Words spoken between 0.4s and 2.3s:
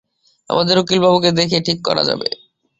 আমাদের উকিলবাবুকে দেখিয়ে ঠিক করা যাবে।